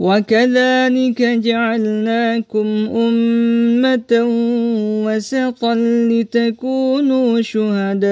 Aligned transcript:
وكذلك 0.00 1.22
جعلناكم 1.22 2.66
أمة 2.96 4.12
وسطا 5.04 5.74
لتكونوا 6.10 7.40
شهداء 7.40 8.08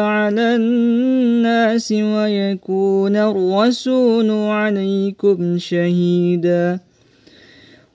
على 0.00 0.56
الناس 0.56 1.92
ويكون 1.92 3.16
الرسول 3.16 4.30
عليكم 4.30 5.58
شهيداً. 5.58 6.78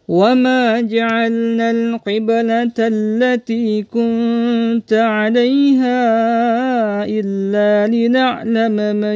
وما 0.08 0.82
جعلنا 0.82 1.72
القبلة 1.72 2.74
التي 2.80 3.84
كنت 3.84 4.94
عليها 4.94 5.96
إلا 7.06 7.88
لنعلم 7.88 8.96
من 8.96 9.16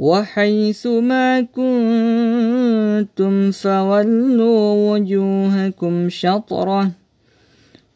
وحيث 0.00 0.86
ما 0.86 1.40
كنتم 1.40 3.34
فولوا 3.50 4.90
وجوهكم 4.90 6.08
شطرة 6.08 6.90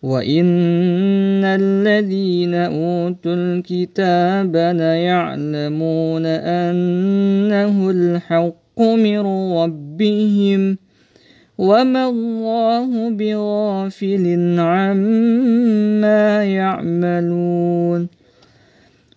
وإن 0.02 1.44
الذين 1.44 2.54
أوتوا 2.54 3.34
الكتاب 3.34 4.56
ليعلمون 4.56 6.26
أنه 6.26 7.90
الحق 7.90 8.80
من 8.80 9.20
ربهم 9.52 10.76
وما 11.58 12.08
الله 12.08 13.10
بغافل 13.10 14.56
عما 14.58 16.44
يعملون 16.44 18.08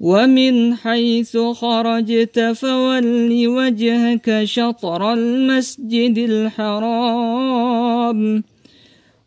ومن 0.00 0.74
حيث 0.74 1.36
خرجت 1.36 2.40
فول 2.40 3.48
وجهك 3.48 4.44
شطر 4.44 5.12
المسجد 5.12 6.18
الحرام. 6.18 7.70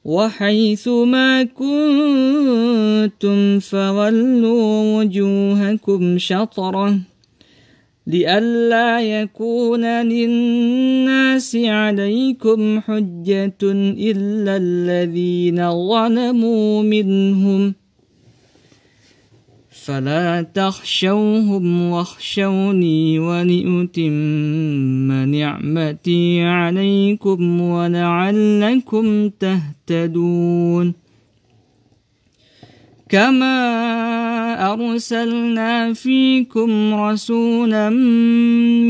وحيث 0.06 0.88
ما 0.88 1.44
كنتم 1.44 2.00
فولوا 3.60 4.98
وجوهكم 4.98 6.18
شطرة 6.18 7.00
لئلا 8.08 9.02
يكون 9.02 9.86
للناس 9.86 11.56
عليكم 11.56 12.80
حجة 12.80 13.58
إلا 14.12 14.58
الذين 14.58 15.72
ظلموا 15.72 16.84
منهم 16.84 17.72
ۖ. 17.72 17.83
فلا 19.74 20.42
تخشوهم 20.42 21.82
واخشوني 21.90 23.20
ولأتم 23.20 24.12
نعمتي 25.12 26.42
عليكم 26.44 27.62
ولعلكم 27.62 29.30
تهتدون. 29.30 30.94
كما 33.10 34.74
أرسلنا 34.74 35.94
فيكم 35.94 36.94
رسولا 36.94 37.90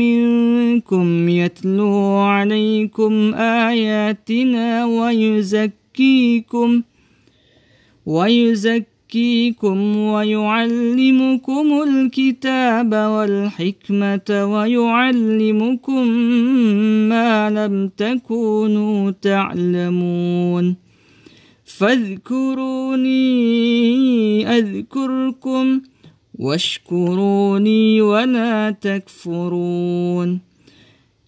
منكم 0.00 1.28
يتلو 1.28 2.16
عليكم 2.16 3.34
آياتنا 3.34 4.84
ويزكيكم 4.84 6.82
ويزكيكم 8.06 8.93
يزكيكم 9.04 9.96
ويعلمكم 9.96 11.82
الكتاب 11.82 12.94
والحكمة 12.94 14.28
ويعلمكم 14.30 16.08
ما 17.08 17.50
لم 17.50 17.88
تكونوا 17.96 19.10
تعلمون. 19.10 20.76
فاذكروني 21.64 23.08
أذكركم 24.58 25.80
واشكروني 26.38 28.00
ولا 28.00 28.70
تكفرون. 28.70 30.53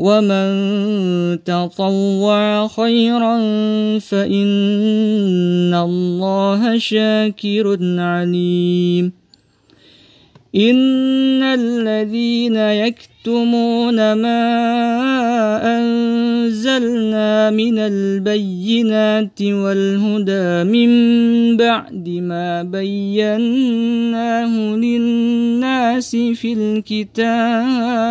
ومن 0.00 1.44
تطوع 1.44 2.68
خيرا 2.68 3.38
فإن 3.98 5.74
الله 5.74 6.78
شاكر 6.78 7.78
عليم 8.00 9.12
إن 10.56 11.42
الذين 11.42 12.56
يكتمون 12.56 14.12
ما 14.12 14.40
أنزلنا 15.78 17.50
من 17.50 17.78
البينات 17.78 19.42
والهدى 19.42 20.64
من 20.64 20.90
بعد 21.56 22.08
ما 22.08 22.62
بيناه 22.62 23.16
للناس 24.76 26.16
في 26.16 26.52
الكتاب 26.52 28.10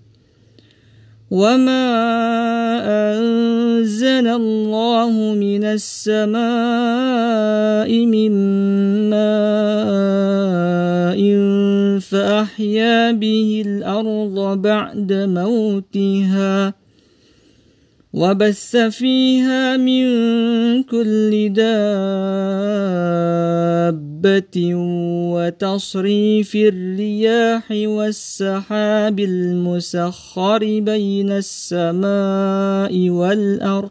وما 1.31 1.87
أنزل 3.15 4.27
الله 4.27 5.11
من 5.33 5.63
السماء 5.63 6.41
من 8.05 8.31
ماء 9.09 9.61
فأحيا 11.99 13.11
به 13.11 13.63
الأرض 13.65 14.61
بعد 14.61 15.13
موتها 15.13 16.73
وبث 18.13 18.75
فيها 18.77 19.77
من 19.77 20.03
كل 20.83 21.53
دابة 24.21 24.75
وتصريف 25.33 26.55
الرياح 26.55 27.63
والسحاب 27.71 29.19
المسخر 29.19 30.59
بين 30.79 31.31
السماء 31.31 33.09
والأرض. 33.09 33.89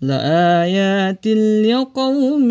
لآيات 0.00 1.26
لقوم 1.66 2.50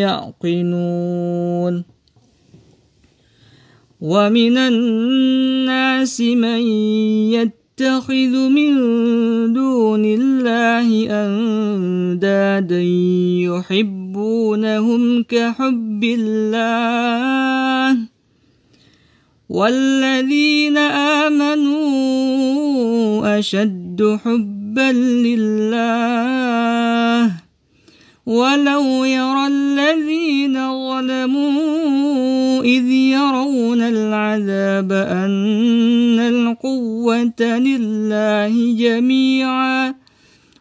يعقلون. 0.00 1.84
ومن 4.00 4.56
الناس 4.58 6.20
من 6.20 6.60
يتخذ 7.36 8.48
من 8.48 8.72
دون 9.52 10.04
الله 10.04 11.10
أندادا 11.10 12.80
يحبونهم 14.28 15.22
كحب 15.22 16.04
الله 16.04 17.98
والذين 19.48 20.78
آمنوا 21.28 21.88
أشد 23.38 24.18
حبا 24.24 24.92
لله 25.26 25.88
ولو 28.26 29.04
يرى 29.04 29.46
الذين 29.46 30.54
ظلموا 30.88 32.62
إذ 32.62 32.84
يرون 32.90 33.80
العذاب 33.80 34.92
أن 34.92 36.18
القوة 36.18 37.40
لله 37.40 38.74
جميعا 38.76 40.07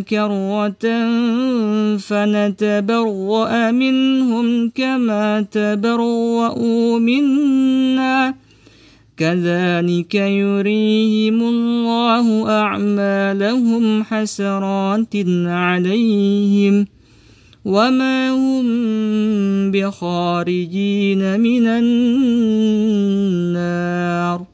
كروة 0.00 1.08
فنتبرأ 1.96 3.70
منهم 3.70 4.70
كما 4.70 5.40
تبرؤوا 5.40 6.98
منا. 6.98 8.34
كذلك 9.16 10.14
يريهم 10.14 11.42
الله 11.42 12.50
أعمالهم 12.50 14.04
حسرات 14.04 15.16
عليهم 15.46 16.86
وما 17.64 18.30
هم 18.30 18.64
بخارجين 19.70 21.40
من 21.40 21.66
النار. 23.46 24.53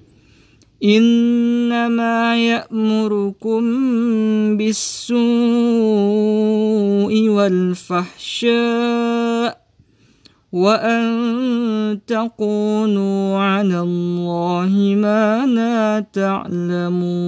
إنما 0.83 2.47
يأمركم 2.47 3.61
بالسوء 4.57 5.19
والفحشاء 7.29 8.51
وأن 10.51 11.99
تقولوا 12.07 13.37
على 13.37 13.79
الله 13.79 14.95
ما 14.97 15.45
لا 15.45 16.05
تعلمون 16.13 17.21